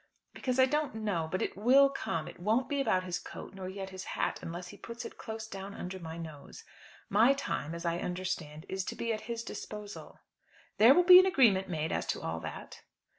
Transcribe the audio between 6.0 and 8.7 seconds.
nose. My time, as I understand,